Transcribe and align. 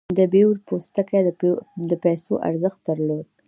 د 0.17 0.19
بیور 0.33 0.55
پوستکی 0.67 1.21
د 1.89 1.91
پیسو 2.03 2.33
ارزښت 2.49 2.79
درلود. 2.87 3.25